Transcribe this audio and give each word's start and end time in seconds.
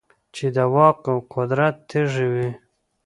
چـې 0.35 0.47
د 0.55 0.57
واک 0.73 0.99
او 1.11 1.17
قـدرت 1.33 1.75
تـېږي 1.89 2.27
وي. 2.33 2.49